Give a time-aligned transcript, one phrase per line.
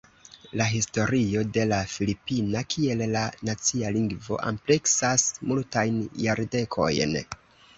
[0.59, 7.17] La historio de la Filipina kiel la nacia lingvo ampleksas multajn jardekojn.